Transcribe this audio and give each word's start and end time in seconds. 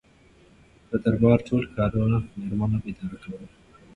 د 0.89 0.91
دربار 1.03 1.39
ټول 1.47 1.63
کارونه 1.75 2.17
میرمنو 2.41 2.77
اداره 2.89 3.17
کول. 3.23 3.43